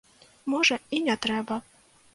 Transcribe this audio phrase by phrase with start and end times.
[0.53, 1.61] Можа, і не трэба.